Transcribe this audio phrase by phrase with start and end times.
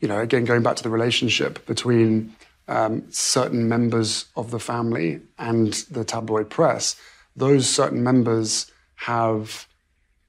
[0.00, 2.34] you know, again, going back to the relationship between
[2.68, 6.96] um, certain members of the family and the tabloid press,
[7.34, 9.66] those certain members have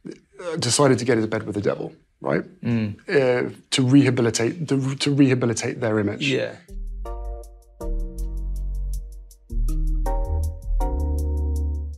[0.08, 2.44] uh, decided to get into bed with the devil, right?
[3.10, 6.30] Uh, to rehabilitate to, to rehabilitate their image.
[6.30, 6.56] Yeah.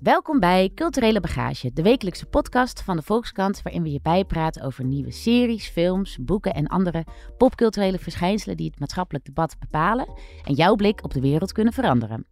[0.01, 4.83] Welkom bij Culturele Bagage, de wekelijkse podcast van de Volkskrant waarin we je bijpraten over
[4.83, 7.05] nieuwe series, films, boeken en andere
[7.37, 12.25] popculturele verschijnselen die het maatschappelijk debat bepalen en jouw blik op de wereld kunnen veranderen.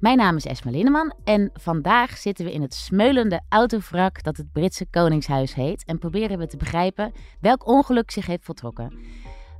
[0.00, 4.52] Mijn naam is Esma Linneman en vandaag zitten we in het smeulende autovrak dat het
[4.52, 8.98] Britse Koningshuis heet en proberen we te begrijpen welk ongeluk zich heeft voltrokken.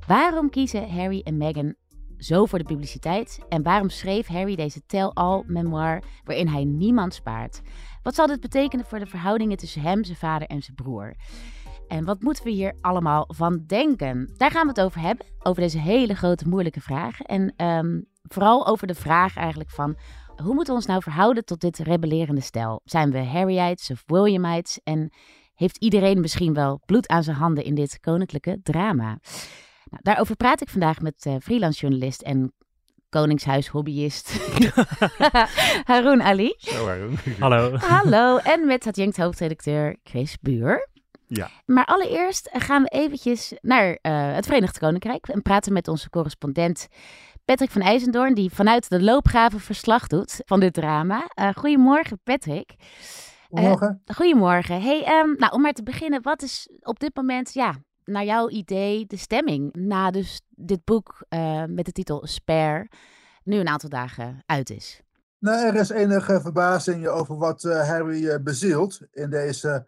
[0.07, 1.75] Waarom kiezen Harry en Meghan
[2.19, 3.39] zo voor de publiciteit?
[3.49, 7.61] En waarom schreef Harry deze tell-all memoir waarin hij niemand spaart?
[8.03, 11.15] Wat zal dit betekenen voor de verhoudingen tussen hem, zijn vader en zijn broer?
[11.87, 14.33] En wat moeten we hier allemaal van denken?
[14.37, 17.25] Daar gaan we het over hebben, over deze hele grote moeilijke vragen.
[17.25, 19.97] En ehm, vooral over de vraag eigenlijk van...
[20.35, 22.81] hoe moeten we ons nou verhouden tot dit rebellerende stel?
[22.83, 24.79] Zijn we Harryites of Williamites?
[24.83, 25.13] En
[25.53, 29.19] heeft iedereen misschien wel bloed aan zijn handen in dit koninklijke drama?
[29.89, 32.53] Nou, daarover praat ik vandaag met uh, freelance journalist en
[33.09, 34.39] koningshuishobbyist
[35.89, 36.53] Haroon Ali.
[36.57, 37.17] Zo, Haroon.
[37.39, 37.75] Hallo.
[37.77, 40.87] Hallo, en met adjunct hoofdredacteur Chris Buur.
[41.27, 41.49] Ja.
[41.65, 46.87] Maar allereerst gaan we eventjes naar uh, het Verenigd Koninkrijk en praten met onze correspondent
[47.45, 51.29] Patrick van IJzendoorn, die vanuit de loopgraven verslag doet van dit drama.
[51.35, 52.75] Uh, goedemorgen, Patrick.
[53.47, 54.01] Goedemorgen.
[54.05, 54.81] goedemorgen.
[54.81, 57.75] Hey, um, nou, om maar te beginnen, wat is op dit moment, ja,
[58.09, 62.89] naar jouw idee de stemming na dus dit boek uh, met de titel Spare
[63.43, 65.01] nu een aantal dagen uit is?
[65.39, 69.87] Nou, er is enige verbazing over wat uh, Harry uh, bezielt in deze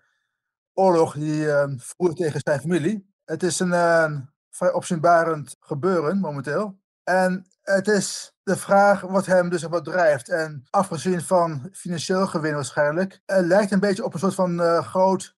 [0.73, 3.13] oorlog die voert tegen zijn familie.
[3.25, 6.79] Het is een vrij opzienbarend gebeuren momenteel.
[7.03, 10.29] En het is de vraag wat hem dus wat drijft.
[10.29, 15.35] En afgezien van financieel gewin waarschijnlijk, lijkt een beetje op een soort van groot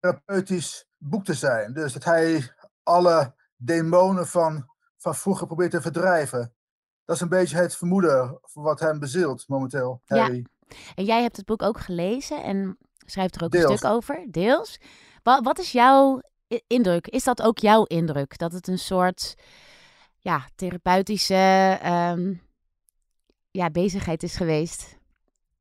[0.00, 1.72] therapeutisch boek te zijn.
[1.72, 2.52] Dus dat hij
[2.82, 6.54] alle demonen van, van vroeger probeert te verdrijven.
[7.04, 10.02] Dat is een beetje het vermoeden wat hem bezielt momenteel.
[10.06, 10.46] Harry.
[10.68, 10.76] Ja.
[10.94, 13.70] En jij hebt het boek ook gelezen en schrijft er ook Deels.
[13.70, 14.80] een stuk over, deels.
[15.22, 16.20] Wat, wat is jouw
[16.66, 17.06] indruk?
[17.06, 18.38] Is dat ook jouw indruk?
[18.38, 19.34] Dat het een soort
[20.18, 22.42] ja, therapeutische um,
[23.50, 24.98] ja, bezigheid is geweest?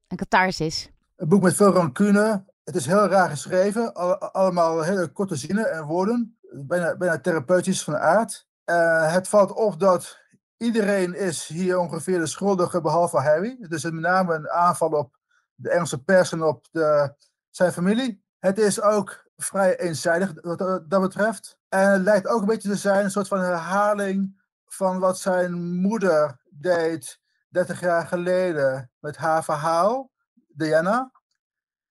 [0.07, 0.89] Een catharsis?
[1.15, 3.93] Een boek met veel rancune, het is heel raar geschreven,
[4.33, 8.47] allemaal hele korte zinnen en woorden, bijna, bijna therapeutisch van aard.
[8.65, 10.19] Uh, het valt op dat
[10.57, 13.57] iedereen is hier ongeveer de schuldige behalve Harry.
[13.59, 15.17] Het is met name een aanval op
[15.55, 17.13] de Engelse pers en op de,
[17.49, 18.23] zijn familie.
[18.39, 20.57] Het is ook vrij eenzijdig wat
[20.89, 21.57] dat betreft.
[21.69, 25.53] En het lijkt ook een beetje te zijn een soort van herhaling van wat zijn
[25.81, 27.19] moeder deed
[27.49, 30.11] 30 jaar geleden met haar verhaal,
[30.47, 31.11] Diana.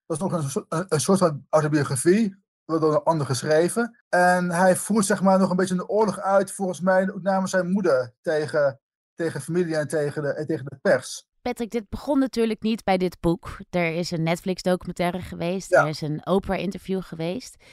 [0.07, 2.35] Dat is nog een, een, een soort van autobiografie,
[2.65, 3.97] wordt door een ander geschreven.
[4.09, 7.51] En hij voert zeg maar nog een beetje een oorlog uit, volgens mij ook namens
[7.51, 8.79] zijn moeder tegen,
[9.15, 11.25] tegen familie en tegen de, en tegen de pers.
[11.41, 13.57] Patrick, dit begon natuurlijk niet bij dit boek.
[13.69, 15.81] Er is een Netflix-documentaire geweest, ja.
[15.81, 17.63] er is een Oprah-interview geweest.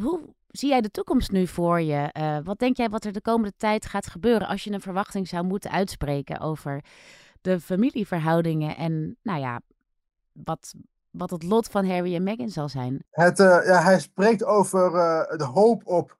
[0.00, 2.10] Hoe zie jij de toekomst nu voor je?
[2.18, 5.28] Uh, wat denk jij wat er de komende tijd gaat gebeuren als je een verwachting
[5.28, 6.84] zou moeten uitspreken over
[7.40, 9.60] de familieverhoudingen en, nou ja,
[10.32, 10.74] wat,
[11.10, 13.04] wat het lot van Harry en Meghan zal zijn.
[13.10, 16.16] Het, uh, ja, hij spreekt over uh, de hoop op,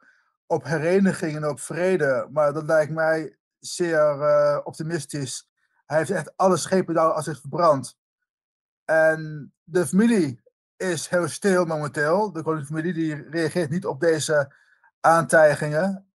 [0.47, 5.48] op hereniging en op vrede, maar dat lijkt mij zeer uh, optimistisch.
[5.87, 7.98] Hij heeft echt alle schepen daar als zich verbrand.
[8.84, 10.43] En de familie
[10.77, 12.32] is heel stil momenteel.
[12.32, 14.54] De koninklijke familie die reageert niet op deze
[15.00, 16.06] aantijgingen.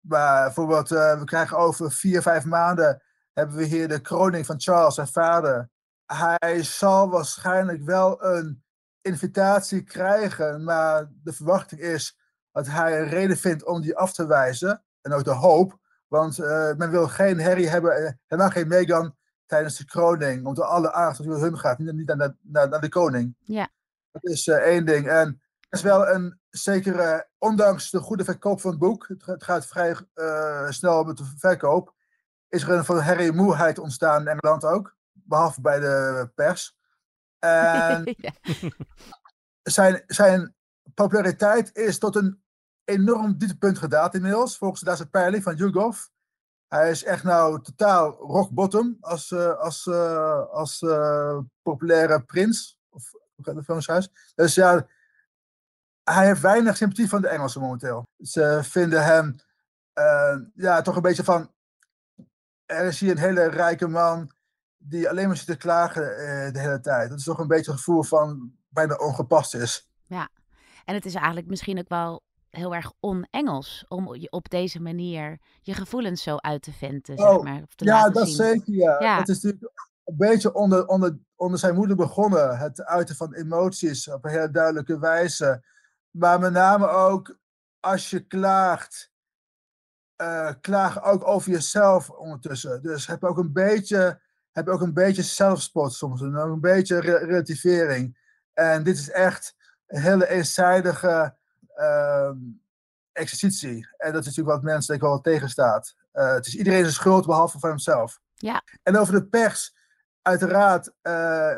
[0.00, 3.02] Maar bijvoorbeeld, we krijgen over vier, vijf maanden
[3.32, 5.70] hebben we hier de kroning van Charles, zijn vader
[6.14, 8.62] hij zal waarschijnlijk wel een
[9.00, 12.18] invitatie krijgen, maar de verwachting is
[12.52, 14.84] dat hij een reden vindt om die af te wijzen.
[15.00, 19.16] En ook de hoop, want uh, men wil geen Harry hebben, helemaal geen Meghan
[19.46, 22.88] tijdens de kroning, omdat alle aandacht naar hun gaat, niet, niet naar, naar, naar, de
[22.88, 23.36] koning.
[23.38, 23.68] Ja.
[24.10, 25.08] Dat is uh, één ding.
[25.08, 29.66] En er is wel een zekere, ondanks de goede verkoop van het boek, het gaat
[29.66, 31.94] vrij uh, snel met de verkoop,
[32.48, 34.98] is er een van Harry moeheid ontstaan in Engeland ook
[35.30, 36.72] behalve bij de pers.
[37.40, 38.32] En ja.
[39.62, 40.54] zijn, zijn
[40.94, 42.42] populariteit is tot een
[42.84, 45.98] enorm dieptepunt gedaald inmiddels, volgens de laatste peiling van YouGov.
[46.68, 52.78] Hij is echt nou totaal rock bottom als, uh, als, uh, als uh, populaire prins.
[52.88, 53.12] Of
[53.86, 54.32] huis.
[54.34, 54.86] Dus ja,
[56.02, 58.08] hij heeft weinig sympathie van de Engelsen momenteel.
[58.18, 59.36] Ze vinden hem
[60.54, 61.52] ja, toch een beetje van.
[62.66, 64.32] Er is hier een hele rijke man
[64.82, 67.08] die alleen maar zit te klagen eh, de hele tijd.
[67.08, 69.88] Dat is toch een beetje het gevoel van bijna ongepast is.
[70.06, 70.28] Ja,
[70.84, 75.38] en het is eigenlijk misschien ook wel heel erg on-Engels om je op deze manier
[75.60, 77.62] je gevoelens zo uit te venten, zeg Oh, maar.
[77.74, 78.36] Te Ja, dat zien.
[78.36, 78.74] zeker.
[78.74, 79.00] Ja.
[79.00, 79.18] Ja.
[79.18, 79.72] Het is natuurlijk
[80.04, 82.58] een beetje onder, onder, onder zijn moeder begonnen.
[82.58, 85.64] Het uiten van emoties op een hele duidelijke wijze.
[86.10, 87.38] Maar met name ook
[87.80, 89.12] als je klaagt,
[90.16, 92.82] eh, klaag ook over jezelf ondertussen.
[92.82, 94.20] Dus heb ook een beetje,
[94.52, 96.22] heb ook een beetje zelfspot soms.
[96.22, 98.18] En ook een beetje re- relativering.
[98.52, 99.54] En dit is echt
[99.86, 101.36] een hele eenzijdige
[101.74, 102.36] ehm,
[103.12, 103.88] exercitie.
[103.96, 105.94] En dat is natuurlijk wat mensen denk ik wel tegenstaat.
[106.12, 108.20] Eh, het is iedereen zijn schuld behalve van hemzelf.
[108.34, 108.62] Ja.
[108.82, 109.74] En over de pers,
[110.22, 111.12] uiteraard, eh,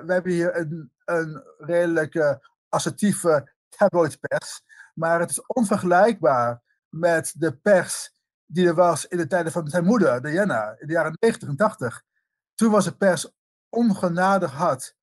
[0.05, 4.63] we hebben hier een, een redelijke assertieve tabloidpers.
[4.95, 8.13] Maar het is onvergelijkbaar met de pers
[8.47, 11.57] die er was in de tijden van zijn moeder, Diana, in de jaren 90 en
[11.57, 12.03] 80.
[12.55, 13.33] Toen was de pers
[13.69, 14.97] ongenadig hard.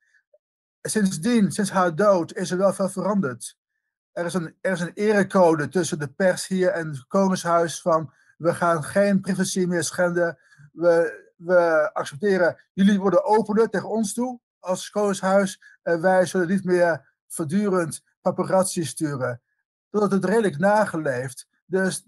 [0.82, 3.58] Sindsdien, sinds haar dood, is er wel veel veranderd.
[4.12, 8.14] Er is een, er is een erecode tussen de pers hier en het Koningshuis van
[8.38, 10.38] we gaan geen privacy meer schenden.
[10.72, 15.62] We, we accepteren, jullie worden opener tegen ons toe als Koningshuis.
[15.84, 19.42] En wij zullen niet meer voortdurend paparazzi sturen.
[19.90, 21.48] Dat het redelijk nageleefd.
[21.66, 22.08] Dus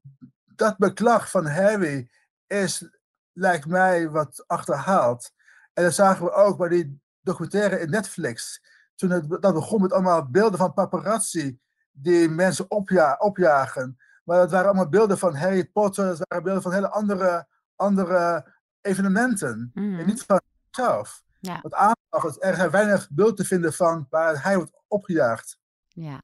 [0.55, 2.09] dat beklag van Harry
[2.47, 2.89] is,
[3.33, 5.31] lijkt mij, wat achterhaald.
[5.73, 8.61] En dat zagen we ook bij die documentaire in Netflix.
[8.95, 11.59] Toen het, dat begon met allemaal beelden van paparazzi
[11.91, 13.97] die mensen opja opjagen.
[14.23, 18.51] Maar dat waren allemaal beelden van Harry Potter, dat waren beelden van hele andere, andere
[18.81, 19.71] evenementen.
[19.73, 19.99] Mhm.
[19.99, 21.23] En niet van zichzelf.
[21.39, 21.59] Ja.
[21.61, 25.57] Wat aangaf dat er zijn weinig beeld te vinden van waar hij wordt opgejaagd.
[25.87, 26.21] Ja.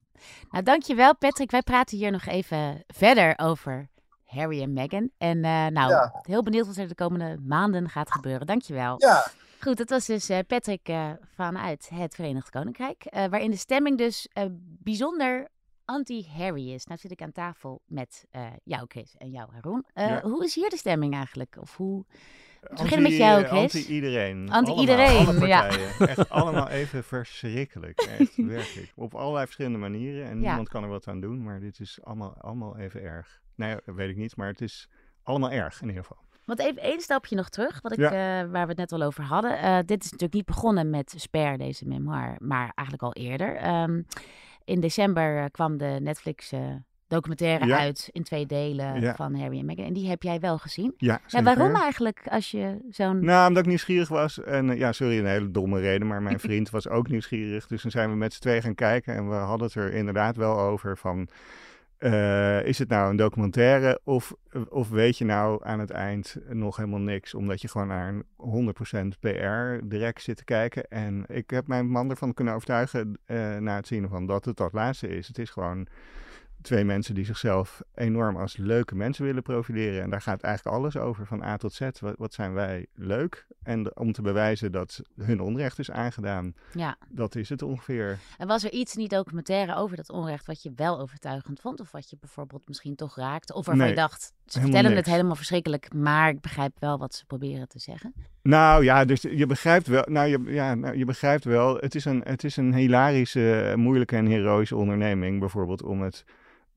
[0.49, 1.51] Nou, dankjewel Patrick.
[1.51, 3.89] Wij praten hier nog even verder over
[4.27, 5.09] Harry en Meghan.
[5.17, 6.19] En eh, nou, Ja.
[6.21, 8.47] heel benieuwd wat er de komende maanden gaat gebeuren.
[8.47, 8.95] Dankjewel.
[8.97, 9.27] Ja,
[9.59, 13.03] Goed, dat was dus eh, Patrick eh, vanuit het Verenigd Koninkrijk.
[13.05, 15.47] eh, waarin de stemming dus eh, bijzonder
[15.85, 16.85] anti-Harry is.
[16.85, 19.85] Nou zit ik aan tafel met eh, jou, Chris, en jou, Haroon.
[19.93, 20.21] Eh, Ja.
[20.21, 21.57] Hoe is hier de stemming eigenlijk?
[21.59, 22.05] Of hoe...
[22.61, 23.61] We beginnen met jou, Chris.
[23.75, 24.49] Anti-iedereen.
[24.51, 25.67] Anti-iedereen, Allemaal, ja.
[25.99, 27.99] Echt allemaal even verschrikkelijk.
[28.01, 28.91] Echt, werkelijk.
[28.95, 30.25] Op allerlei verschillende manieren.
[30.29, 30.47] En Ja.
[30.47, 31.43] niemand kan er wat aan doen.
[31.43, 33.41] Maar dit is allemaal, allemaal even erg.
[33.57, 34.35] Nee, dat weet ik niet.
[34.35, 34.89] Maar het is
[35.23, 36.25] allemaal erg in ieder geval.
[36.45, 38.05] Want even één stapje nog terug, wat ik, Ja.
[38.41, 39.59] eh, waar we het net al over hadden.
[39.59, 43.55] Eh, dit is natuurlijk niet begonnen met Spare, deze memoir, maar eigenlijk al eerder.
[43.55, 44.01] Ehm,
[44.65, 46.53] in december eh, kwam de Netflix
[47.07, 47.77] documentaire Ja.
[47.77, 49.15] uit in twee delen Ja.
[49.15, 49.85] van Harry en Meghan.
[49.85, 50.93] En die heb jij wel gezien.
[50.97, 53.25] Ja, Ja, waarom eigenlijk als je zo'n...
[53.25, 54.43] Nou, omdat ik nieuwsgierig was.
[54.43, 56.07] En ja, sorry, een hele domme reden.
[56.07, 57.67] Maar mijn vriend was ook nieuwsgierig.
[57.67, 59.15] Dus toen zijn we met z'n twee gaan kijken.
[59.15, 61.27] En we hadden het er inderdaad wel over van...
[61.97, 64.33] eh, is het nou een documentaire of,
[64.69, 67.33] of weet je nou aan het eind nog helemaal niks?
[67.33, 68.25] Omdat je gewoon naar een
[69.15, 70.87] 100% PR direct zit te kijken.
[70.87, 74.57] En ik heb mijn man ervan kunnen overtuigen eh, na het zien van dat het
[74.57, 75.27] dat laatste is.
[75.27, 75.87] Het is gewoon
[76.61, 80.01] twee mensen die zichzelf enorm als leuke mensen willen profileren.
[80.01, 81.79] En daar gaat eigenlijk alles over, van A tot Z.
[81.99, 83.45] Wat, wat zijn wij leuk?
[83.63, 86.97] En de- om te bewijzen dat hun onrecht is aangedaan, Ja.
[87.09, 88.19] dat is het ongeveer.
[88.37, 91.79] En was er iets die documentaire over dat onrecht wat je wel overtuigend vond?
[91.79, 93.53] Of wat je bijvoorbeeld misschien toch raakte?
[93.53, 96.97] Of waarvan Nee, je dacht, ze helemaal vertellen het helemaal verschrikkelijk, maar ik begrijp wel
[96.97, 98.13] wat ze proberen te zeggen.
[98.41, 100.03] Nou ja, dus je begrijpt wel.
[100.09, 101.75] Nou, je, ja, nou, je begrijpt wel.
[101.75, 105.39] Het is, een, het is een hilarische, moeilijke en heroïsche onderneming.
[105.39, 106.23] Bijvoorbeeld om, het,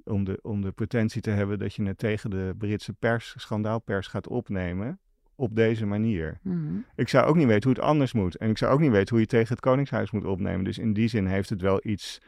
[0.04, 4.06] om, de, om de pretentie te hebben dat je het tegen de Britse pers, schandaalpers
[4.06, 4.98] gaat opnemen.
[5.34, 6.38] Op deze manier.
[6.42, 6.76] Mhm.
[6.96, 8.36] Ik zou ook niet weten hoe het anders moet.
[8.36, 10.64] En ik zou ook niet weten hoe je tegen het Koningshuis moet opnemen.
[10.64, 12.20] Dus in die zin heeft het wel iets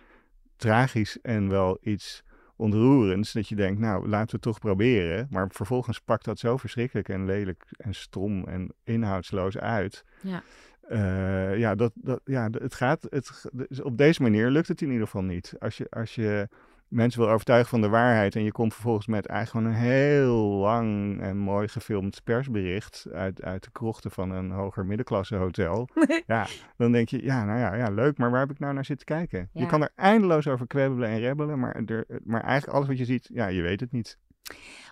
[0.57, 2.23] tragisch en wel iets
[2.63, 3.33] ontroerends.
[3.33, 5.27] Dat je denkt, nou, laten we het toch proberen.
[5.31, 10.05] Maar vervolgens pakt dat zo verschrikkelijk en lelijk en stom en inhoudsloos uit.
[10.21, 10.43] Ja.
[10.81, 13.07] Eh, ja, dat, dat, ja, het gaat.
[13.11, 15.55] Het, dus op deze manier lukt het in ieder geval niet.
[15.59, 16.49] Als je, als je
[16.93, 20.39] mensen wil overtuigen van de waarheid en je komt vervolgens met eigenlijk gewoon een heel
[20.39, 25.89] lang en mooi gefilmd persbericht uit, uit de krochten van een hoger middenklasse hotel.
[26.27, 26.47] ja,
[26.77, 29.07] dan denk je, ja, nou ja, ja, leuk, maar waar heb ik nou naar zitten
[29.07, 29.49] kijken?
[29.53, 29.61] Ja.
[29.61, 33.05] Je kan er eindeloos over kwebbelen en rebbelen, maar, er, maar eigenlijk alles wat je
[33.05, 34.19] ziet, ja, je weet het niet.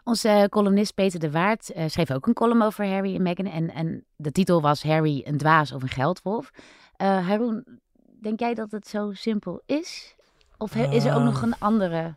[0.04, 3.47] Onze columnist Peter de Waard eh, schreef ook een column over Harry en Meghan.
[3.47, 6.50] En, en de titel was Harry, een dwaas of een geldwolf.
[6.97, 7.64] Eh Haroon,
[8.21, 10.16] denk jij dat het zo simpel is?
[10.61, 11.25] Of he- is er ook Ah.
[11.25, 12.14] nog een andere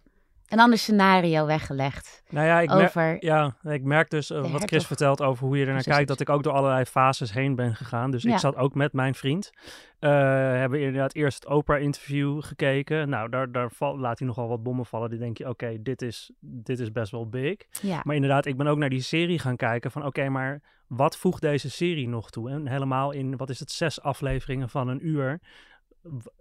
[0.48, 2.24] een ander scenario weggelegd.
[2.30, 3.26] Nou ja, ik, over...
[3.26, 4.88] ja, ik merk dus eh, wat Chris hertog.
[4.88, 8.12] vertelt over hoe je ernaar kijkt, dat ik ook door allerlei fases heen ben gegaan.
[8.12, 8.34] Dus Ja.
[8.34, 9.52] ik zat ook met mijn vriend.
[10.00, 10.10] eh,
[10.52, 13.10] hebben inderdaad eerst het Oprah-interview gekeken.
[13.10, 15.10] Nou, daar, daar val- laat hij nogal wat bommen vallen.
[15.10, 17.56] Die denk je, oké, dit, is, dit is best wel big.
[17.82, 21.18] Ja, Maar inderdaad, ik ben ook naar die serie gaan kijken van oké, maar wat
[21.18, 22.50] voegt deze serie nog toe?
[22.50, 25.40] En helemaal in, wat is het, zes afleveringen van een uur.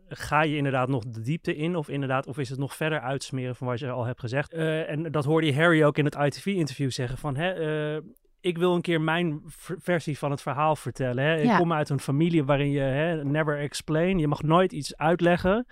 [0.09, 3.57] Ga je inderdaad nog de diepte in of inderdaad, of is het nog verder uitsmeren
[3.57, 4.53] van wat je al hebt gezegd?
[4.53, 8.03] Eh, en dat hoorde Harry ook in het ITV-interview zeggen van hè, eh,
[8.43, 9.41] ik wil een keer mijn
[9.79, 11.25] versie van het verhaal vertellen.
[11.25, 11.37] Hè?
[11.37, 11.57] Ik Ja.
[11.59, 15.67] kom uit een familie waarin je hè, never explain, je mag nooit iets uitleggen.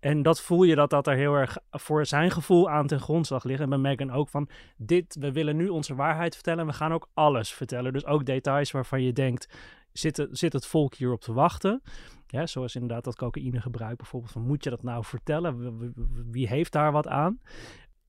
[0.00, 3.44] En dat voel je dat dat er heel erg voor zijn gevoel aan ten grondslag
[3.44, 3.60] ligt.
[3.60, 6.92] En bij Megan ook van, dit, we willen nu onze waarheid vertellen en we gaan
[6.92, 7.92] ook alles vertellen.
[7.92, 9.48] Dus ook details waarvan je denkt,
[9.92, 11.82] zit het, zit het volk hierop te wachten?
[12.26, 14.32] Ja, zoals inderdaad dat cocaïnegebruik bijvoorbeeld.
[14.32, 15.94] Van, moet je dat nou vertellen?
[16.30, 17.40] Wie heeft daar wat aan?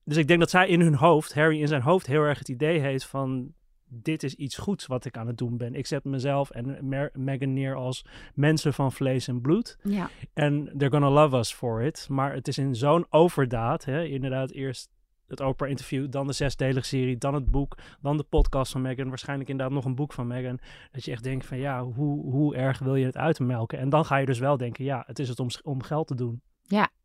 [0.04, 2.48] Dus ik denk dat zij in hun hoofd, Harry in zijn hoofd, heel erg het
[2.48, 3.52] idee heeft van...
[3.90, 5.74] Dit is iets goeds wat ik aan het doen ben.
[5.74, 8.04] Ik zet mezelf en Mer- Meghan neer als
[8.34, 9.76] mensen van vlees en bloed.
[9.82, 10.10] ja.
[10.34, 12.06] En they're gonna love us for it.
[12.10, 13.84] Maar het is in zo'n overdaad.
[13.84, 14.04] Hè?
[14.04, 14.88] Inderdaad, eerst
[15.26, 19.08] het Oprah-interview, dan de zesdelige serie, dan het boek, dan de podcast van Meghan.
[19.08, 20.58] Waarschijnlijk inderdaad nog een boek van Meghan.
[20.92, 23.78] Dat je echt denkt van ja, hoe, hoe erg wil je het uitmelken?
[23.78, 26.14] En dan ga je dus wel denken, ja, het is het om, om geld te
[26.14, 26.40] doen.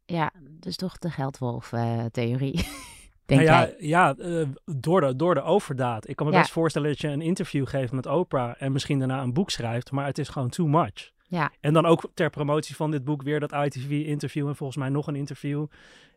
[0.06, 2.66] ja, dus toch de geldwolf-theorie.
[3.25, 3.75] Denk Nou ja, jij?
[3.80, 6.08] ja eh, door, de, door de overdaad.
[6.10, 6.39] Ik kan me Ja.
[6.39, 9.92] best voorstellen dat je een interview geeft met Oprah en misschien daarna een boek schrijft,
[9.92, 11.12] maar het is gewoon too much.
[11.24, 11.51] Ja.
[11.60, 15.08] En dan ook ter promotie van dit boek weer dat ITV-interview en volgens mij nog
[15.08, 15.65] een interview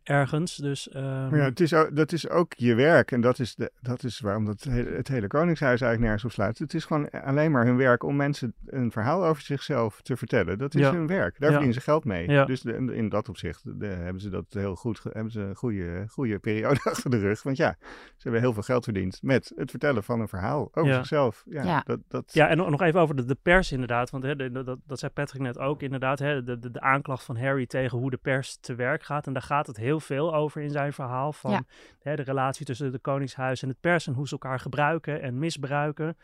[0.02, 0.56] ergens.
[0.56, 3.12] Dus ehm, Maar ja, het is ook, dat is ook je werk.
[3.12, 6.30] En dat is, de, dat is waarom dat hele, het hele Koningshuis eigenlijk nergens op
[6.30, 6.58] sluit.
[6.58, 10.58] Het is gewoon alleen maar hun werk om mensen een verhaal over zichzelf te vertellen.
[10.58, 10.92] Dat is Ja.
[10.92, 11.32] hun werk.
[11.38, 11.56] Daar Ja.
[11.56, 12.28] verdienen ze geld mee.
[12.30, 12.44] Ja.
[12.44, 15.00] Dus de- in, dat opzicht de- hebben ze dat heel goed.
[15.12, 17.42] Hebben ze een goede, goede periode achter de rug.
[17.42, 20.90] Want ja, ze hebben heel veel geld verdiend met het vertellen van een verhaal over
[20.90, 20.96] Ja.
[20.96, 21.42] zichzelf.
[21.48, 21.82] Ja, Ja.
[21.86, 24.10] Dat, dat, Ja, en nog even over de, de pers inderdaad.
[24.10, 26.18] Want hè, de- de- dat, dat zei Patrick net ook inderdaad.
[26.18, 29.26] Hè, de, de, de aanklacht van Harry tegen hoe de pers te werk gaat.
[29.26, 31.32] En daar gaat het heel veel over in zijn verhaal.
[31.32, 31.62] Van Ja.
[31.98, 34.06] hè, de relatie tussen het Koningshuis en het pers.
[34.06, 36.16] En hoe ze elkaar gebruiken en misbruiken.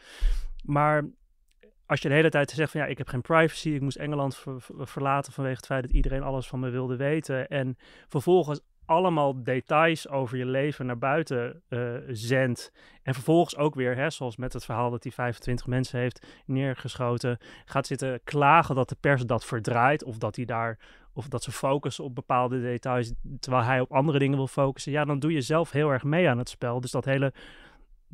[0.65, 1.05] Maar
[1.87, 3.69] als je de hele tijd zegt van ja, ik heb geen privacy.
[3.71, 6.97] Ik moest Engeland ver- ver- verlaten vanwege het feit dat iedereen alles van me wilde
[6.97, 7.49] weten.
[7.49, 7.77] En
[8.09, 12.73] vervolgens allemaal details over je leven naar buiten eh, zendt.
[13.03, 17.39] En vervolgens ook weer, hè, zoals met het verhaal dat hij 25 mensen heeft neergeschoten,
[17.65, 20.05] gaat zitten klagen dat de pers dat verdraait.
[20.05, 20.79] Of dat hij daar.
[21.15, 23.12] Of dat ze focussen op bepaalde details.
[23.41, 24.93] Terwijl hij op andere dingen wil focussen.
[24.93, 26.81] Ja, dan doe je zelf heel erg mee aan het spel.
[26.81, 27.33] Dus dat hele.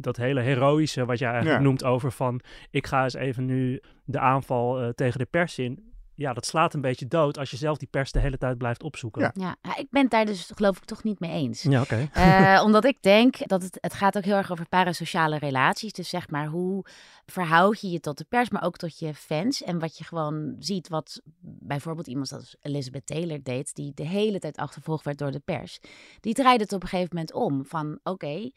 [0.01, 1.65] Dat hele heroïsche, wat jij eigenlijk Ja.
[1.67, 2.41] noemt over van.
[2.71, 5.88] Ik ga eens even nu de aanval eh, tegen de pers in.
[6.19, 8.83] Ja, dat slaat een beetje dood als je zelf die pers de hele tijd blijft
[8.83, 9.33] opzoeken.
[9.35, 9.57] Ja.
[9.63, 11.63] Ja, ik ben het daar dus geloof ik toch niet mee eens.
[11.63, 12.09] Ja, oké.
[12.13, 15.93] Eh, omdat ik denk dat het, het gaat ook heel erg over parasociale relaties.
[15.93, 16.85] Dus zeg maar, hoe
[17.27, 19.63] verhoud je je tot de pers, maar ook tot je fans.
[19.63, 24.39] En wat je gewoon ziet, wat bijvoorbeeld iemand als Elizabeth Taylor deed, die de hele
[24.39, 25.79] tijd achtervolgd werd door de pers.
[26.21, 28.51] Die draaide het op een gegeven moment om van, oké,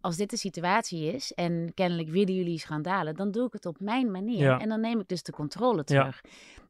[0.00, 3.76] als dit de situatie is en kennelijk willen jullie schandalen, dan doe ik het op
[3.78, 4.38] mijn manier.
[4.44, 4.58] Ja.
[4.60, 5.82] En dan neem ik dus de controle Ja.
[5.84, 6.20] terug.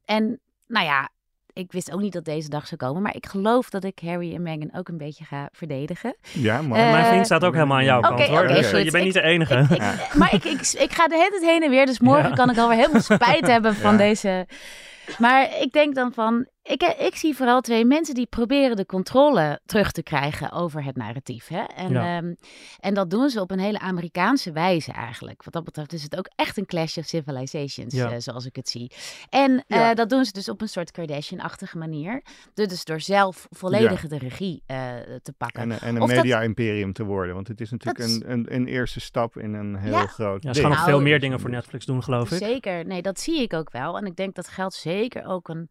[0.05, 1.09] En nou ja,
[1.53, 4.35] ik wist ook niet dat deze dag zou komen, maar ik geloof dat ik Harry
[4.35, 6.17] en Meghan ook een beetje ga verdedigen.
[6.33, 8.39] ja, maar Eh, Mijn vriend staat ook helemaal aan jouw kant hoor.
[8.43, 9.55] oké, dus eh, je bent niet de enige.
[9.59, 9.95] Ik, ik- Ja.
[10.15, 12.35] Maar ik, ik, ik ga de hele tijd heen en weer, dus morgen Ja.
[12.35, 13.99] kan ik alweer helemaal spijt hebben van Ja.
[13.99, 14.47] deze.
[15.19, 19.61] Maar ik denk dan van, ik, ik zie vooral twee mensen die proberen de controle
[19.67, 21.49] terug te krijgen over het narratief.
[21.49, 21.63] Hè?
[21.63, 22.17] En, Ja.
[22.17, 22.35] ehm,
[22.81, 25.45] en dat doen ze op een hele Amerikaanse wijze eigenlijk.
[25.45, 28.11] Wat dat betreft is het ook echt een clash of civilizations, Ja.
[28.11, 28.93] eh, zoals ik het zie.
[29.29, 32.23] En eh, dat doen ze dus op een soort Kardashian-achtige manier.
[32.55, 34.77] Dus door zelf volledig de regie eh,
[35.23, 35.63] te pakken.
[35.63, 37.35] En, en een media-imperium te worden.
[37.35, 40.07] Want het is natuurlijk Dat een, een, een eerste stap in een heel Ja.
[40.07, 42.39] groot Ja, ze gaan nog Nou, veel meer dingen voor Netflix doen, geloof ik.
[42.39, 43.97] Zeker, nee, dat zie ik ook wel.
[43.97, 45.71] En ik denk dat geld zeker ook een,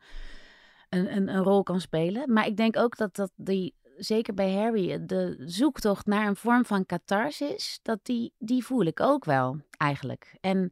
[0.89, 2.33] een, een, rol kan spelen.
[2.33, 6.65] Maar ik denk ook dat, dat die, zeker bij Harry, de zoektocht naar een vorm
[6.65, 10.37] van catharsis, dat die, die voel ik ook wel eigenlijk.
[10.41, 10.71] En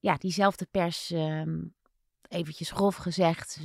[0.00, 1.58] ja, diezelfde pers, ehm,
[2.28, 3.58] eventjes grof gezegd,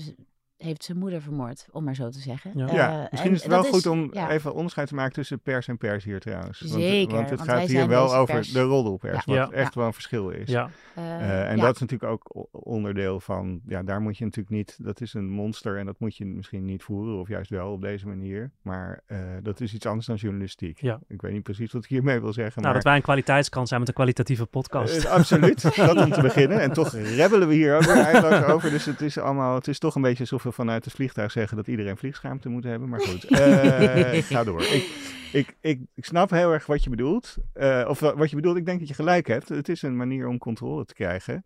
[0.64, 2.52] heeft zijn moeder vermoord, om maar zo te zeggen.
[2.56, 2.68] Ja.
[2.74, 4.30] Ja, Eh, misschien en is het wel goed om ja.
[4.30, 6.60] even onderscheid te maken tussen pers en pers hier trouwens.
[6.60, 8.52] Want, Zeker, want het want wij gaat hier zijn wel over pers.
[8.52, 9.40] de roddelpers, Ja.
[9.40, 9.58] wat Ja.
[9.58, 10.50] echt wel een verschil is.
[10.50, 11.62] Ja, Eh, Eh, en ja.
[11.64, 15.30] dat is natuurlijk ook onderdeel van, ja, daar moet je natuurlijk niet, dat is een
[15.30, 18.52] monster en dat moet je misschien niet voeren, of juist wel op deze manier.
[18.62, 20.82] Maar eh, dat is iets anders dan journalistiek.
[20.82, 21.00] Ja.
[21.08, 22.54] Ik weet niet precies wat ik hiermee wil zeggen.
[22.62, 25.06] nou maar, dat wij een kwaliteitskant zijn met een kwalitatieve podcast.
[25.06, 26.60] absoluut, dat om te beginnen.
[26.62, 26.92] En toch
[27.22, 28.70] rebbelen we hier ook weer eindeloos over.
[28.70, 31.58] Dus het is allemaal, het is toch een beetje alsof we vanuit het vliegtuig zeggen
[31.58, 32.90] dat iedereen vliegschaamte moet hebben.
[32.90, 34.62] Maar goed, uh, ik ga door.
[34.62, 34.90] Ik,
[35.32, 37.36] ik, ik, ik snap heel erg wat je bedoelt.
[37.54, 39.50] Uh, of wat je bedoelt, ik denk dat je gelijk hebt.
[39.50, 41.44] Het is een manier om controle te krijgen.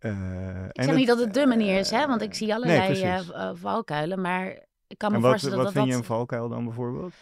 [0.00, 2.06] Uh, ik zeg niet dat het de manier is, hè?
[2.06, 4.20] want ik zie allerlei nee, valkuilen.
[4.20, 4.46] Maar
[4.86, 5.94] ik kan me en wat, voorstellen wat dat vind dat...
[5.94, 7.12] je een valkuil dan bijvoorbeeld?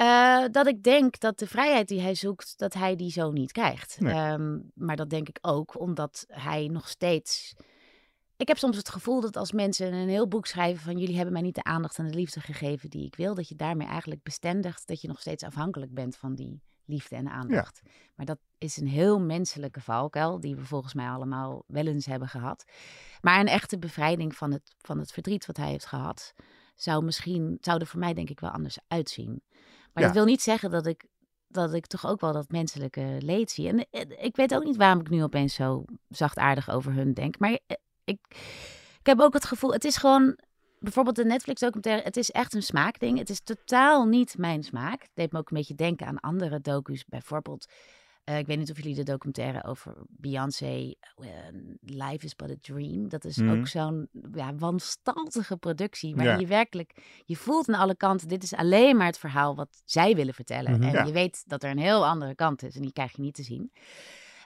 [0.00, 3.52] Uh, dat ik denk dat de vrijheid die hij zoekt, dat hij die zo niet
[3.52, 3.96] krijgt.
[4.00, 4.32] Nee.
[4.32, 7.54] Um, maar dat denk ik ook omdat hij nog steeds.
[8.38, 11.32] Ik heb soms het gevoel dat als mensen een heel boek schrijven van jullie hebben
[11.32, 14.22] mij niet de aandacht en de liefde gegeven die ik wil, dat je daarmee eigenlijk
[14.22, 17.80] bestendigt dat je nog steeds afhankelijk bent van die liefde en aandacht.
[17.84, 17.90] Ja.
[18.14, 22.28] Maar dat is een heel menselijke valkuil die we volgens mij allemaal wel eens hebben
[22.28, 22.64] gehad.
[23.20, 26.34] Maar een echte bevrijding van het, van het verdriet wat hij heeft gehad,
[26.74, 29.42] zou misschien, zou er voor mij denk ik wel anders uitzien.
[29.92, 30.08] Maar Ja.
[30.08, 31.06] dat wil niet zeggen dat ik,
[31.48, 33.68] dat ik toch ook wel dat menselijke leed zie.
[33.68, 37.38] En eh, ik weet ook niet waarom ik nu opeens zo zachtaardig over hun denk.
[37.38, 37.76] Maar eh,
[38.08, 38.18] ik,
[39.00, 40.38] ik heb ook het gevoel, het is gewoon...
[40.80, 43.18] Bijvoorbeeld de Netflix-documentaire, het is echt een smaakding.
[43.18, 45.02] Het is totaal niet mijn smaak.
[45.02, 47.04] Het deed me ook een beetje denken aan andere docu's.
[47.04, 47.66] Bijvoorbeeld,
[48.24, 51.28] eh, ik weet niet of jullie de documentaire over Beyoncé, eh,
[51.80, 53.08] Life is but a Dream.
[53.08, 53.50] Dat is Mhm.
[53.58, 56.14] ook zo'n ja, wanstaltige productie.
[56.14, 56.36] Waar Ja.
[56.38, 60.14] je werkelijk, je voelt aan alle kanten, dit is alleen maar het verhaal wat zij
[60.14, 60.72] willen vertellen.
[60.72, 60.82] Mhm.
[60.82, 61.04] En Ja.
[61.04, 63.42] je weet dat er een heel andere kant is en die krijg je niet te
[63.42, 63.72] zien.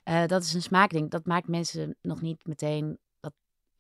[0.04, 1.10] Eh, dat is een smaakding.
[1.10, 2.98] Dat maakt mensen nog niet meteen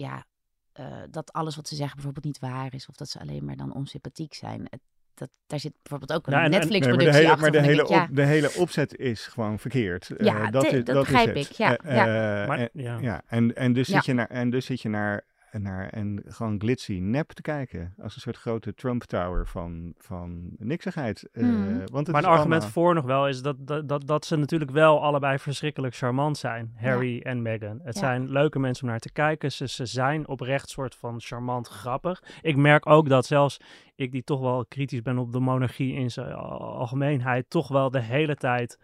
[0.02, 0.26] ja,
[0.72, 2.86] eh, dat alles wat ze zeggen bijvoorbeeld niet waar is.
[2.88, 4.60] Of dat ze alleen maar dan onsympathiek zijn.
[4.70, 4.80] Het,
[5.14, 7.40] dat, daar zit bijvoorbeeld ook een Ja, Nee, Netflix-productie hele, achter.
[7.42, 10.10] maar de hele, op, de hele opzet is gewoon verkeerd.
[10.10, 12.46] Eh, Ja, dat, is, dat dat begrijp is ik, ja, Eh, ja.
[12.46, 12.98] Maar, en, ja.
[13.00, 13.94] ja, en, en, dus Ja.
[13.94, 15.24] zit je naar, en dus zit je naar,
[15.58, 17.94] naar en gewoon glitzy nep te kijken.
[18.02, 21.28] Als een soort grote Trump Tower van, van niksigheid.
[21.32, 21.46] Want
[21.78, 24.70] het Maar een argument allemaal- voor nog wel is dat, dat, dat, dat ze natuurlijk
[24.70, 26.72] wel allebei verschrikkelijk charmant zijn.
[26.76, 27.80] Harry en Meghan.
[27.82, 28.00] Het Ja.
[28.00, 29.52] zijn leuke mensen om naar te kijken.
[29.52, 32.22] Ze, ze zijn oprecht soort van charmant grappig.
[32.42, 33.56] Ik merk ook dat zelfs
[33.94, 37.90] ik die toch wel kritisch ben op de monarchie in zijn al- algemeenheid, toch wel
[37.90, 38.78] de hele tijd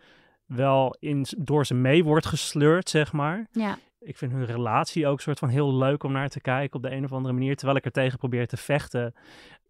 [0.47, 3.47] wel in, door ze mee wordt gesleurd, zeg maar.
[3.53, 6.83] Ja, Ik vind hun relatie ook soort van heel leuk om naar te kijken op
[6.83, 7.57] de een of andere manier.
[7.57, 9.15] Terwijl ik er tegen probeer te vechten.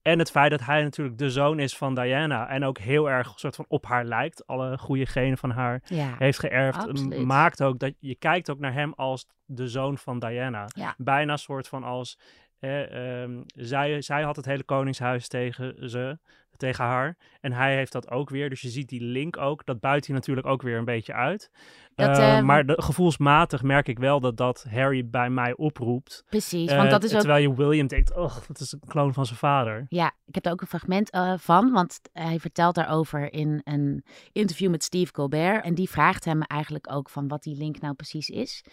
[0.02, 2.48] En het feit dat hij natuurlijk de zoon is van Diana.
[2.48, 4.46] En ook heel erg soort van op haar lijkt.
[4.46, 6.14] Alle goede genen van haar ja.
[6.18, 6.88] heeft geërfd.
[6.88, 7.24] Absoluut.
[7.24, 10.64] Maakt ook dat je kijkt ook naar hem als de zoon van Diana.
[10.74, 10.94] Ja.
[10.98, 12.18] Bijna soort van als.
[12.58, 16.18] eh, ehm, zij, zij had het hele koningshuis tegen ze.
[16.58, 17.16] Tegen haar.
[17.40, 18.48] En hij heeft dat ook weer.
[18.48, 19.64] Dus je ziet die link ook.
[19.64, 21.50] Dat buit hij natuurlijk ook weer een beetje uit.
[21.94, 26.24] Dat, Eh, ehm, maar de, gevoelsmatig merk ik wel dat dat Harry bij mij oproept.
[26.28, 27.20] Precies, Eh, want dat is ook...
[27.20, 29.86] Terwijl je William denkt, oh, dat is een kloon van zijn vader.
[29.88, 34.04] Ja, ik heb daar ook een fragment eh, van, want hij vertelt daarover in een
[34.32, 35.64] interview met Steve Colbert.
[35.64, 38.64] En die vraagt hem eigenlijk ook van wat die link nou precies is.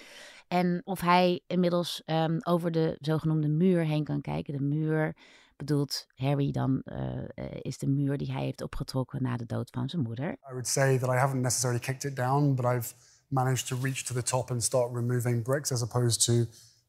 [0.47, 4.53] En of hij inmiddels ehm, over de zogenoemde muur heen kan kijken.
[4.57, 5.15] De muur
[5.57, 9.89] bedoelt Harry dan, eh, is de muur die hij heeft opgetrokken na de dood van
[9.89, 10.31] zijn moeder.
[10.31, 12.93] I would say that I haven't necessarily kicked it down, but I've
[13.27, 16.45] managed to reach to the top and start removing bricks as opposed to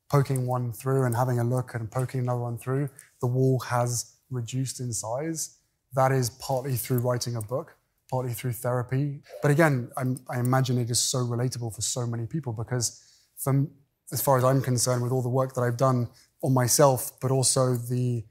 [0.07, 2.89] poking one through and having a look and poking another one through.
[3.21, 5.59] The wall has reduced in size.
[5.93, 7.77] That is partly through writing a book,
[8.11, 9.23] partly through therapy.
[9.43, 13.03] But again, I'm, I imagine it is so relatable for so many people because,
[13.37, 13.71] from
[14.13, 16.09] as far as I'm concerned, with all the work that I've done
[16.43, 18.25] on myself, but also the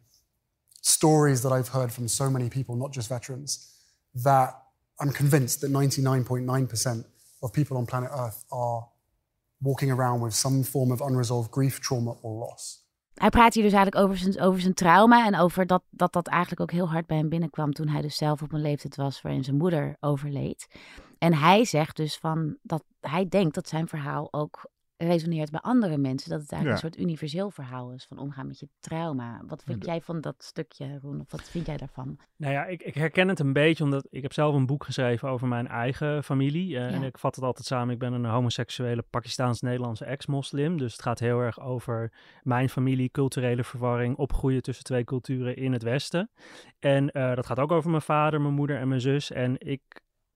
[0.85, 3.73] stories that I've heard from so many people, not just veterans,
[4.23, 4.53] that
[4.99, 7.05] I'm convinced that 99.9%
[7.41, 8.87] of people on planet Earth are
[9.61, 12.83] walking around with some form of unresolved grief, trauma, or loss.
[13.13, 16.27] Hij praat hier dus eigenlijk over zijn, over zijn trauma en over dat, dat dat
[16.27, 19.21] eigenlijk ook heel hard bij hem binnenkwam toen hij dus zelf op een leeftijd was
[19.21, 20.67] waarin zijn moeder overleed.
[21.17, 25.97] En hij zegt dus van dat hij denkt dat zijn verhaal ook resoneert bij andere
[25.97, 26.29] mensen.
[26.29, 26.87] Dat het eigenlijk Ja.
[26.87, 29.41] een soort universeel verhaal is van omgaan met je trauma.
[29.47, 31.19] Wat vind jij van dat stukje, Roen?
[31.21, 32.17] Of wat vind jij daarvan?
[32.37, 35.29] Nou ja, ik, ik herken het een beetje omdat ik heb zelf een boek geschreven
[35.29, 36.77] over mijn eigen familie.
[36.77, 37.93] eh, En ik vat het altijd samen.
[37.93, 40.77] Ik ben een homoseksuele Pakistaans-Nederlandse ex-moslim.
[40.77, 42.11] Dus het gaat heel erg over
[42.43, 46.29] mijn familie, culturele verwarring, opgroeien tussen twee culturen in het Westen.
[46.79, 49.31] En eh, dat gaat ook over mijn vader, mijn moeder en mijn zus.
[49.31, 49.81] En ik,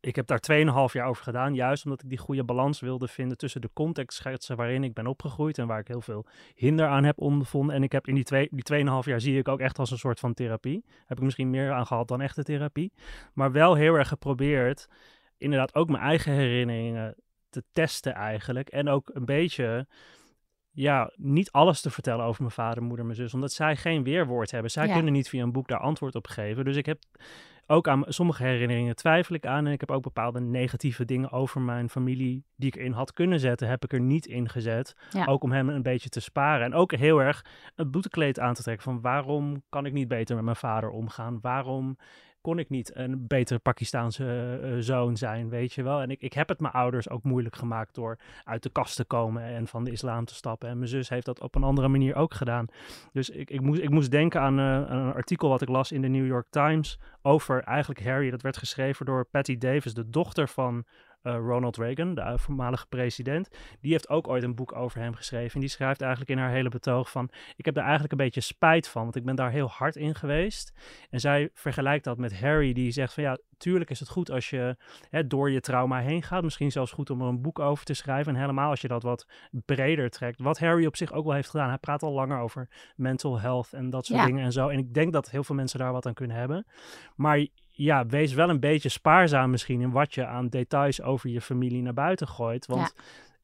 [0.01, 0.41] ik heb daar
[0.87, 1.53] 2,5 jaar over gedaan.
[1.53, 5.57] Juist omdat ik die goede balans wilde vinden tussen de contextschetsen waarin ik ben opgegroeid.
[5.57, 7.75] En waar ik heel veel hinder aan heb ondervonden.
[7.75, 9.97] En ik heb in die, twee, die 2,5 jaar zie ik ook echt als een
[9.97, 10.85] soort van therapie.
[11.05, 12.93] Heb ik misschien meer aan gehad dan echte therapie.
[13.33, 14.87] Maar wel heel erg geprobeerd,
[15.37, 17.15] inderdaad ook mijn eigen herinneringen
[17.49, 18.69] te testen eigenlijk.
[18.69, 19.87] En ook een beetje,
[20.71, 23.33] ja, niet alles te vertellen over mijn vader, moeder, mijn zus.
[23.33, 24.71] Omdat zij geen weerwoord hebben.
[24.71, 24.93] Zij Ja.
[24.93, 26.65] kunnen niet via een boek daar antwoord op geven.
[26.65, 26.99] Dus ik heb
[27.71, 29.65] ook aan sommige herinneringen twijfel ik aan.
[29.65, 33.39] En ik heb ook bepaalde negatieve dingen over mijn familie die ik erin had kunnen
[33.39, 34.95] zetten, heb ik er niet in gezet.
[35.11, 35.25] Ja.
[35.25, 36.65] Ook om hem een beetje te sparen.
[36.65, 40.35] En ook heel erg het boetekleed aan te trekken van waarom kan ik niet beter
[40.35, 41.39] met mijn vader omgaan?
[41.41, 41.97] Waarom
[42.49, 46.01] kon ik niet een betere Pakistaanse eh, eh, zoon zijn, weet je wel.
[46.01, 49.05] En ik, ik heb het mijn ouders ook moeilijk gemaakt door uit de kast te
[49.05, 50.69] komen en van de islam te stappen.
[50.69, 52.65] En mijn zus heeft dat op een andere manier ook gedaan.
[53.13, 55.91] Dus ik, ik, moest, ik moest denken aan, eh, aan een artikel wat ik las
[55.91, 58.29] in de New York Times over eigenlijk Harry.
[58.29, 60.85] Dat werd geschreven door Patty Davis, de dochter van
[61.21, 63.49] eh, Ronald Reagan, de voormalige president.
[63.81, 65.53] Die heeft ook ooit een boek over hem geschreven.
[65.53, 67.29] En die schrijft eigenlijk in haar hele betoog van...
[67.55, 70.15] ik heb daar eigenlijk een beetje spijt van, want ik ben daar heel hard in
[70.15, 70.73] geweest.
[71.09, 73.23] En zij vergelijkt dat met Harry, die zegt van...
[73.23, 74.77] ja, tuurlijk is het goed als je
[75.09, 76.43] hè, door je trauma heen gaat.
[76.43, 78.33] Misschien zelfs goed om er een boek over te schrijven.
[78.33, 79.27] En helemaal als je dat wat
[79.65, 80.39] breder trekt.
[80.39, 81.69] Wat Harry op zich ook wel heeft gedaan.
[81.69, 84.25] Hij praat al langer over mental health en dat soort Ja.
[84.25, 84.67] dingen en zo.
[84.67, 86.65] En ik denk dat heel veel mensen daar wat aan kunnen hebben.
[87.15, 87.47] Maar
[87.83, 91.81] ja, wees wel een beetje spaarzaam misschien in wat je aan details over je familie
[91.81, 92.65] naar buiten gooit.
[92.65, 92.93] Want,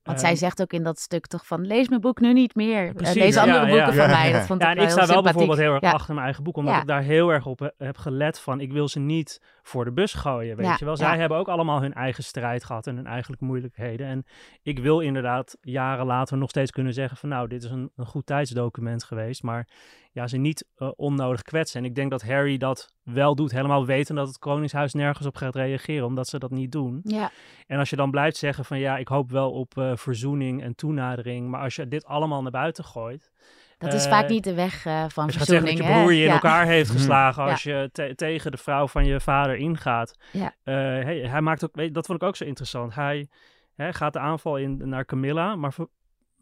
[0.03, 2.55] Want eh, zij zegt ook in dat stuk toch van, lees mijn boek nu niet
[2.55, 2.87] meer.
[2.87, 3.69] Eh, Precies, lees andere ja.
[3.75, 4.31] boeken van mij.
[4.31, 5.33] Dat vond ja, ik en ik sta wel sympathiek.
[5.37, 7.97] bijvoorbeeld heel erg achter mijn eigen boek, omdat ik daar heel erg op he- heb
[7.97, 10.97] gelet van, ik wil ze niet voor de bus gooien, weet Ja, je wel.
[10.97, 14.07] Zij hebben ook allemaal hun eigen strijd gehad en hun eigen moeilijkheden.
[14.07, 14.25] En
[14.63, 18.05] ik wil inderdaad jaren later nog steeds kunnen zeggen van, nou, dit is een, een
[18.05, 19.67] goed tijdsdocument geweest, maar
[20.15, 21.79] ja, ze niet eh, onnodig kwetsen.
[21.79, 25.35] En ik denk dat Harry dat wel doet, helemaal weten dat het Koningshuis nergens op
[25.35, 26.99] gaat reageren, omdat ze dat niet doen.
[27.03, 27.31] Ja,
[27.67, 30.75] En als je dan blijft zeggen van, ja, ik hoop wel op eh, verzoening en
[30.75, 33.31] toenadering, maar als je dit allemaal naar buiten gooit,
[33.77, 35.77] dat is Eh, vaak niet de weg eh, van als je gaat zeggen verzoening.
[35.77, 35.99] dat je hè?
[35.99, 36.33] broer je in Ja.
[36.33, 36.97] elkaar heeft Mhm.
[36.99, 37.51] geslagen Ja.
[37.51, 40.15] als je te- tegen de vrouw van je vader ingaat.
[40.31, 40.53] Ja.
[40.63, 42.95] Eh, hij, hij maakt ook, weet, dat vond ik ook zo interessant.
[42.95, 43.27] Hij
[43.75, 45.73] hè, gaat de aanval in naar Camilla, maar,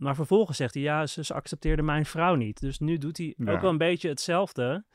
[0.03, 2.59] maar vervolgens zegt hij, ja, ze, ze accepteerde mijn vrouw niet.
[2.59, 3.51] Dus nu doet hij Ja.
[3.51, 4.85] ook wel een beetje hetzelfde.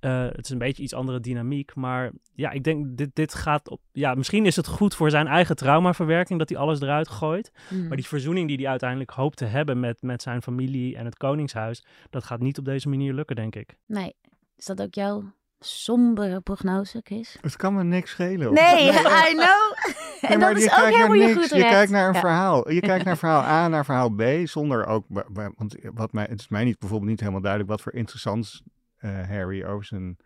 [0.00, 3.68] Eh, het is een beetje iets andere dynamiek, maar ja, ik denk dit, dit gaat
[3.68, 3.80] op.
[3.92, 7.50] Ja, misschien is het goed voor zijn eigen traumaverwerking dat hij alles eruit gooit.
[7.70, 7.86] Mm.
[7.88, 11.16] Maar die verzoening die hij uiteindelijk hoopt te hebben met, met zijn familie en het
[11.16, 13.76] Koningshuis, dat gaat niet op deze manier lukken, denk ik.
[13.86, 14.14] Nee,
[14.56, 17.38] is dat ook jouw sombere prognose, Chris?
[17.40, 18.52] Het kan me niks schelen.
[18.52, 18.90] Nee, Nee,
[19.30, 19.94] I know.
[20.28, 22.14] En maar dat is je ook kijkt naar helemaal je goed Je kijkt naar een
[22.14, 22.20] Ja.
[22.20, 22.70] verhaal.
[22.70, 25.04] Je kijkt naar verhaal A, naar verhaal B, zonder ook...
[25.08, 27.92] wa- wa- Want wat mij, het is mij niet, bijvoorbeeld niet helemaal duidelijk wat voor
[27.94, 28.62] interessants
[28.96, 30.16] eh, Harry over zijn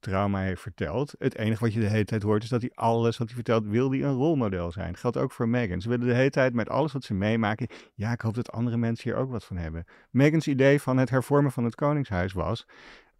[0.00, 1.14] trauma heeft verteld.
[1.18, 3.66] Het enige wat je de hele tijd hoort is dat hij alles wat hij vertelt,
[3.66, 4.96] wil hij een rolmodel zijn.
[4.96, 5.80] Geldt ook voor Meghan.
[5.80, 8.76] Ze willen de hele tijd met alles wat ze meemaken, ja, ik hoop dat andere
[8.76, 9.84] mensen hier ook wat van hebben.
[10.10, 12.66] Meghan's idee van het hervormen van het Koningshuis was,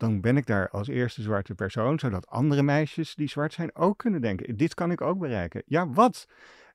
[0.01, 3.99] dan ben ik daar als eerste zwarte persoon, zodat andere meisjes die zwart zijn ook
[3.99, 5.63] kunnen denken, dit kan ik ook bereiken.
[5.67, 6.27] Ja, wat?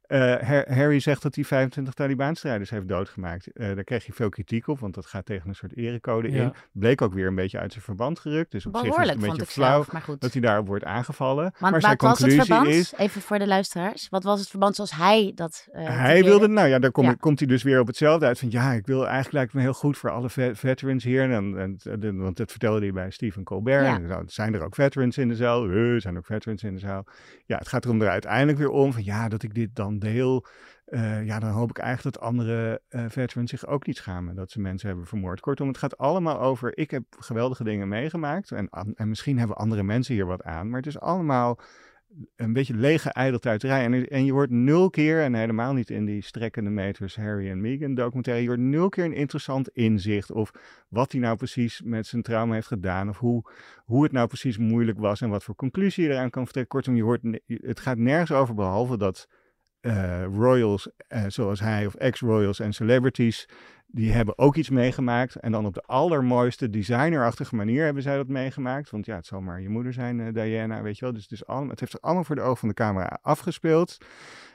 [0.08, 3.52] Eh, Har- Harry zegt dat hij 25 Taliban-strijders heeft doodgemaakt.
[3.52, 6.44] Eh, daar kreeg hij veel kritiek op, want dat gaat tegen een soort erecode Ja.
[6.44, 6.54] in.
[6.72, 8.52] Bleek ook weer een beetje uit zijn verband gerukt.
[8.52, 10.22] Dus op zich is het Behoorlijk, een beetje flauw zelf, maar goed.
[10.22, 11.44] dat hij daarop wordt aangevallen.
[11.44, 12.76] Want maar zijn wat was het conclusie verband?
[12.76, 12.94] is...
[12.98, 14.10] Even voor de luisteraars.
[14.10, 17.14] Wat was het verband zoals hij dat eh Hij wilde, nou ja, daar kom, Ja.
[17.20, 18.40] komt hij dus weer op hetzelfde uit.
[18.40, 21.22] Van ja, ik wil eigenlijk lijkt me heel goed voor alle ve- veterans hier.
[21.32, 23.86] En, en, en- want dat vertelde hij bij Stephen Colbert.
[23.86, 23.96] Ja.
[24.18, 25.70] En zijn er ook veterans in de zaal?
[25.70, 27.06] Er zijn ook veterans in de zaal.
[27.46, 30.46] Ja, het gaat erom er uiteindelijk weer om van ja, dat ik dit dan deel.
[30.86, 34.52] Eh, ja, dan hoop ik eigenlijk dat andere eh, veterans zich ook niet schamen dat
[34.52, 35.40] ze mensen hebben vermoord.
[35.40, 39.84] Kortom, het gaat allemaal over, ik heb geweldige dingen meegemaakt en, en misschien hebben andere
[39.84, 41.60] mensen hier wat aan, maar het is allemaal
[42.36, 43.84] een beetje lege ijdeltuiterij.
[43.84, 47.62] En, en je hoort nul keer, en helemaal niet in die strekkende meters Harry en
[47.62, 50.52] Meghan documentaire, je hoort nul keer een interessant inzicht of
[50.90, 53.52] wat hij nou precies met zijn trauma heeft gedaan of hoe,
[53.86, 56.74] hoe het nou precies moeilijk was en wat voor conclusie je eraan kan vertrekken.
[56.74, 59.28] Kortom, je hoort, het gaat nergens over behalve dat
[59.86, 63.48] eh, royals eh, zoals hij of ex-royals en celebrities,
[63.88, 65.36] die hebben ook iets meegemaakt.
[65.36, 68.90] En dan op de allermooiste designerachtige manier hebben zij dat meegemaakt.
[68.90, 71.14] Want ja, het zal maar je moeder zijn, eh, Diana, weet je wel.
[71.14, 73.98] Dus het, allemaal, het heeft zich allemaal voor de ogen van de camera afgespeeld.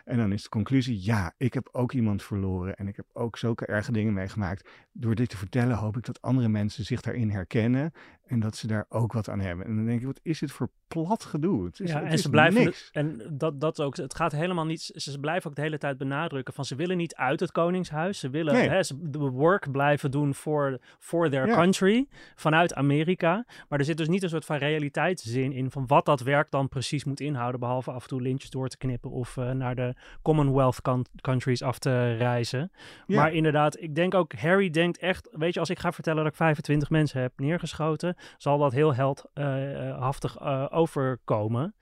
[0.05, 2.77] En dan is de conclusie, ja, ik heb ook iemand verloren.
[2.77, 4.69] En ik heb ook zulke erge dingen meegemaakt.
[4.93, 7.93] Door dit te vertellen hoop ik dat andere mensen zich daarin herkennen.
[8.27, 9.67] En dat ze daar ook wat aan hebben.
[9.67, 11.65] En dan denk ik, wat is dit voor plat gedoe?
[11.65, 12.89] Het is, ja, het en is ze blijven niks.
[12.93, 13.97] en dat, dat ook.
[13.97, 14.81] Het gaat helemaal niet.
[14.95, 18.19] Ze blijven ook de hele tijd benadrukken van ze willen niet uit het koningshuis.
[18.19, 18.69] Ze willen Nee.
[18.69, 21.55] hè, ze, de work blijven doen voor for their Ja.
[21.55, 23.45] country vanuit Amerika.
[23.69, 26.69] Maar er zit dus niet een soort van realiteitszin in van wat dat werk dan
[26.69, 29.90] precies moet inhouden, behalve af en toe lintjes door te knippen of eh, naar de
[30.23, 32.73] Commonwealth coun- countries af te reizen.
[33.07, 36.33] Maar inderdaad, ik denk ook Harry denkt echt, weet je, als ik ga vertellen dat
[36.33, 40.41] ik 25 mensen heb neergeschoten, zal dat heel heldhaftig
[40.73, 41.75] overkomen.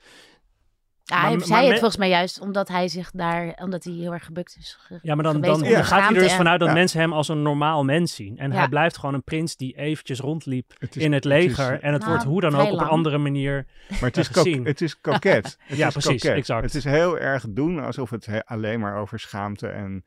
[1.10, 3.92] Ja, hij Maar- zei maar het volgens mij juist omdat hij zich daar, omdat hij
[3.92, 4.76] heel erg gebukt is.
[4.80, 6.74] ge- Ja, maar dan, dan, gaat hij er dus en- vanuit dat Ja.
[6.74, 8.38] mensen hem als een normaal mens zien.
[8.38, 8.56] En Ja.
[8.58, 11.80] hij blijft gewoon een prins die eventjes rondliep Het is- in het het is- leger.
[11.82, 13.66] en het Nou, wordt hoe dan ook op een andere manier.
[13.88, 14.62] Maar het is, gezien.
[14.62, 15.56] ko- het is koket.
[15.60, 16.36] Het Ja, is precies, koket.
[16.38, 16.62] exact.
[16.64, 20.04] Het is heel erg doen alsof het he- alleen maar over schaamte en...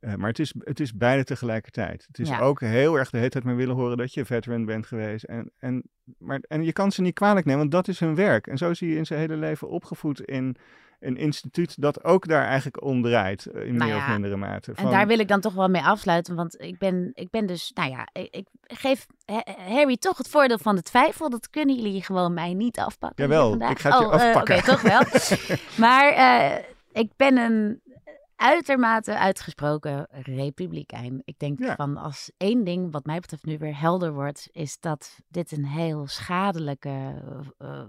[0.00, 2.04] eh, maar het is, het is beide tegelijkertijd.
[2.06, 2.38] Het is Ja.
[2.40, 5.24] ook heel erg de hele tijd maar willen horen dat je veteran bent geweest.
[5.24, 5.82] En, en,
[6.18, 8.46] maar, en je kan ze niet kwalijk nemen, want dat is hun werk.
[8.46, 10.56] En zo zie je in zijn hele leven opgevoed in
[11.00, 13.46] een instituut dat ook daar eigenlijk om draait.
[13.46, 14.72] eh, In Nou meer ja, of mindere mate.
[14.74, 17.70] En daar wil ik dan toch wel mee afsluiten, want ik ben, ik ben dus,
[17.74, 21.30] nou ja, ik, ik geef Ha- Harry toch het voordeel van de twijfel.
[21.30, 23.24] Dat kunnen jullie gewoon mij niet afpakken.
[23.24, 24.56] Jawel, ik ga het je Oh, eh, afpakken.
[24.56, 25.02] Oké, toch wel.
[25.84, 27.80] maar ik ben een
[28.40, 31.22] uitermate uitgesproken republikein.
[31.24, 31.74] Ik denk Ja.
[31.74, 35.64] van als één ding wat mij betreft nu weer helder wordt, is dat dit een
[35.66, 37.22] heel schadelijke
[37.58, 37.82] eh,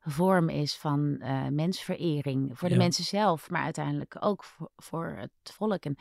[0.00, 2.58] vorm is van eh, mensverering.
[2.58, 5.84] Voor de mensen zelf, maar uiteindelijk ook voor, voor het volk.
[5.84, 5.96] En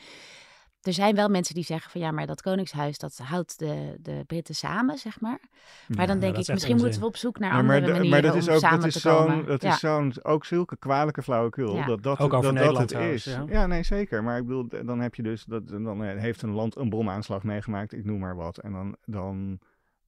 [0.81, 4.23] er zijn wel mensen die zeggen van ja, maar dat koningshuis dat houdt de, de
[4.27, 5.39] Britten samen, zeg maar.
[5.87, 8.21] Maar dan denk ik, misschien moeten we op zoek naar Ja, andere maar, manieren maar
[8.21, 9.45] dat is om ook samen dat is te komen.
[9.45, 9.73] dat ja.
[9.73, 11.75] is zo'n ook zulke kwalijke flauwekul.
[11.75, 11.85] Ja.
[11.85, 13.37] Dat, dat, Ook over dat, dat Nederland het trouwens, is.
[13.49, 13.67] ja.
[13.67, 14.23] nee, zeker.
[14.23, 17.43] Maar ik bedoel, dan heb je dus, dat, dan eh, heeft een land een bomaanslag
[17.43, 18.57] meegemaakt, ik noem maar wat.
[18.57, 19.59] En dan, dan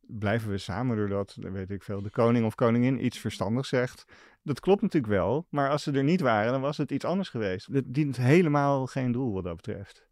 [0.01, 4.05] blijven we samen doordat, weet ik veel, de koning of koningin iets verstandigs zegt.
[4.43, 7.29] Dat klopt natuurlijk wel, maar als ze er niet waren, dan was het iets anders
[7.29, 7.67] geweest.
[7.71, 10.09] Het dient helemaal geen doel wat dat betreft.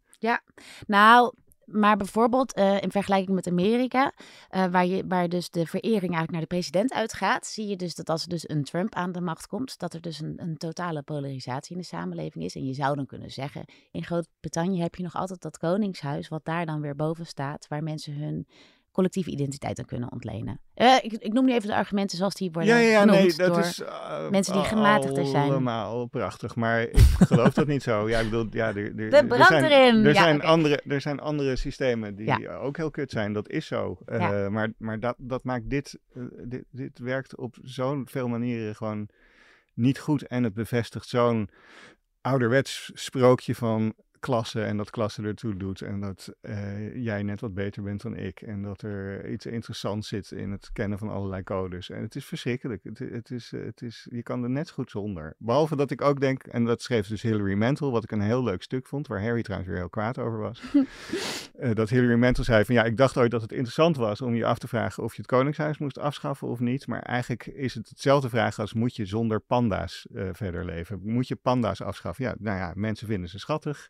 [0.86, 1.34] Nou,
[1.70, 4.12] maar bijvoorbeeld eh, in vergelijking met Amerika,
[4.48, 7.94] eh, waar, je, waar dus de verering eigenlijk naar de president uitgaat, zie je dus
[7.94, 10.56] dat als er dus een Trump aan de macht komt, dat er dus een, een
[10.56, 12.54] totale polarisatie in de samenleving is.
[12.54, 16.44] En je zou dan kunnen zeggen, in Groot-Brittannië heb je nog altijd dat koningshuis, wat
[16.44, 18.46] daar dan weer boven staat, waar mensen hun
[18.92, 20.60] collectieve identiteit aan kunnen ontlenen.
[20.74, 23.34] Eh, ik, ik noem nu even de argumenten zoals die worden Ja, ja, genoemd nee,
[23.36, 23.58] dat door...
[23.58, 25.50] is uh, mensen die gematigder zijn.
[25.50, 28.08] Allemaal prachtig, maar ik geloof dat niet zo.
[28.08, 30.04] Ja, ik bedoel, ja, er, er, De er brand zijn, erin.
[30.04, 32.54] Er, Ja, zijn andere, er zijn andere systemen die Ja.
[32.56, 33.98] ook heel kut zijn, dat is zo.
[34.06, 34.48] Eh.
[34.48, 39.08] Maar, maar dat, dat maakt dit, eh, dit, dit werkt op zo'n veel manieren gewoon
[39.74, 40.26] niet goed.
[40.26, 41.48] En het bevestigt zo'n
[42.20, 47.54] ouderwets sprookje van klasse en dat klasse ertoe doet en dat eh, jij net wat
[47.54, 51.42] beter bent dan ik en dat er iets interessants zit in het kennen van allerlei
[51.42, 51.90] codes.
[51.90, 52.84] En het is verschrikkelijk.
[52.84, 55.34] Het, het is, eh, het is, je kan er net zo goed zonder.
[55.38, 58.42] Behalve dat ik ook denk, en dat schreef dus Hilary Mantel, wat ik een heel
[58.42, 60.62] leuk stuk vond, waar Harry trouwens weer heel kwaad over was.
[61.60, 64.34] Eh, dat Hilary Mantel zei van ja, ik dacht ooit dat het interessant was om
[64.34, 66.86] je af te vragen of je het Koningshuis moest afschaffen of niet.
[66.86, 71.00] Maar eigenlijk is het hetzelfde vraag als moet je zonder panda's verder leven?
[71.02, 72.24] Moet je panda's afschaffen?
[72.24, 73.88] Ja, nou ja, mensen vinden ze schattig.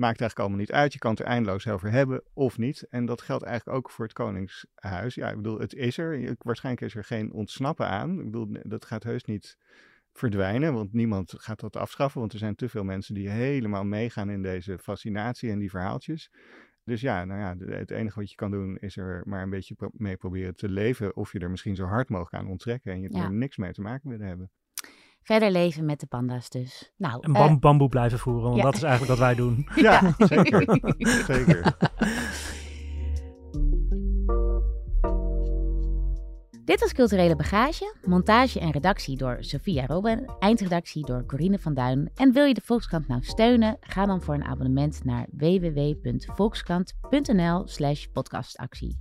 [0.00, 0.92] Maakt eigenlijk allemaal niet uit.
[0.92, 2.86] Je kan het er eindeloos over hebben of niet.
[2.90, 5.14] En dat geldt eigenlijk ook voor het Koningshuis.
[5.14, 6.36] Ja, ik bedoel, het is er.
[6.38, 8.18] Waarschijnlijk is er geen ontsnappen aan.
[8.18, 9.56] Ik bedoel, dat gaat heus niet
[10.12, 12.20] verdwijnen, want niemand gaat dat afschaffen.
[12.20, 16.30] Want er zijn te veel mensen die helemaal meegaan in deze fascinatie en die verhaaltjes.
[16.84, 19.74] Dus ja, nou ja, het enige wat je kan doen is er maar een beetje
[19.74, 21.16] pro- mee proberen te leven.
[21.16, 23.22] Of je er misschien zo hard mogelijk aan onttrekken en je Ja.
[23.24, 24.50] er niks mee te maken willen hebben.
[25.22, 26.92] Verder leven met de panda's dus.
[26.96, 28.62] Nou, En eh, bam, bamboe blijven voeren, want ja.
[28.62, 29.68] dat is eigenlijk wat wij doen.
[29.74, 30.80] Ja, zeker.
[31.26, 31.76] zeker.
[36.70, 37.94] Dit was Culturele Bagage.
[38.04, 40.24] Montage en redactie door Sophia Robben.
[40.38, 42.10] Eindredactie door Corine van Duin.
[42.14, 43.76] En wil je de Volkskrant nou steunen?
[43.80, 48.98] Ga dan voor een abonnement naar www.volkskrant.nl slash podcastactie.